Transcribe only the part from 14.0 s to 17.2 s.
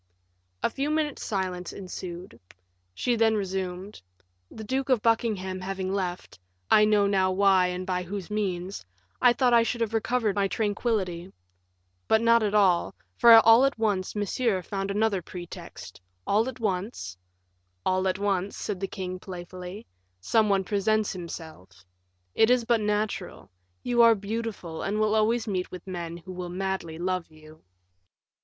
Monsieur found another pretext; all at once"